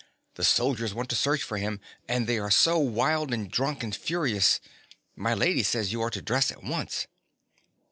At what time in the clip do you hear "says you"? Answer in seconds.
5.61-6.01